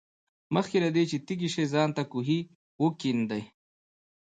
[0.55, 2.39] مخکې له دې چې تږي شې ځان ته کوهی
[2.83, 3.43] وکیندئ.